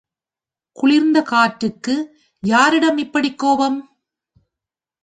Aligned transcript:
குளிர்ந்த 0.75 1.21
காற்றுக்கு 1.21 1.95
யாரிடம் 2.43 2.97
இப்படிக் 2.97 3.39
கோபம்? 3.39 3.79